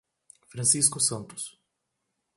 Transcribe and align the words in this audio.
Francisco 0.51 0.97
Santos 0.99 1.61